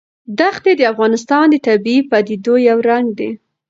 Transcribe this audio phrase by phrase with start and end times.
[0.39, 3.29] دښتې د افغانستان د طبیعي پدیدو یو رنګ دی.